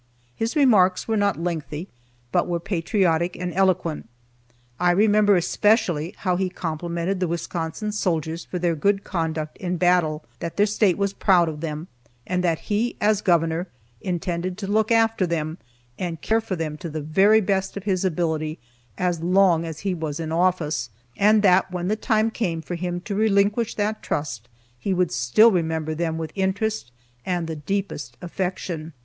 [0.35, 1.87] His remarks were not lengthy,
[2.31, 4.09] but were patriotic and eloquent.
[4.79, 10.25] I remember especially how he complimented the Wisconsin soldiers for their good conduct in battle,
[10.39, 11.87] that their state was proud of them,
[12.25, 13.67] and that he, as Governor,
[14.01, 15.59] intended to look after them,
[15.99, 18.57] and care for them to the very best of his ability,
[18.97, 23.01] as long as he was in office, and that when the time came for him
[23.01, 24.49] to relinquish that trust,
[24.79, 26.91] he would still remember them with interest
[27.23, 28.93] and the deepest affection.